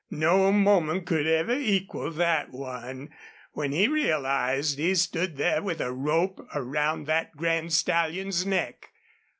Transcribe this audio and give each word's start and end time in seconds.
No 0.09 0.51
moment 0.51 1.05
could 1.05 1.27
ever 1.27 1.53
equal 1.53 2.09
that 2.13 2.49
one, 2.49 3.13
when 3.51 3.71
he 3.71 3.87
realized 3.87 4.79
he 4.79 4.95
stood 4.95 5.37
there 5.37 5.61
with 5.61 5.79
a 5.79 5.93
rope 5.93 6.43
around 6.55 7.05
that 7.05 7.37
grand 7.37 7.71
stallion's 7.71 8.43
neck. 8.43 8.89